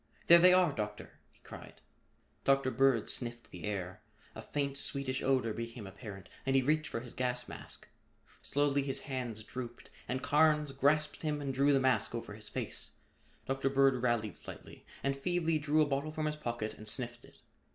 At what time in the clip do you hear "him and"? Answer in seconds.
11.21-11.53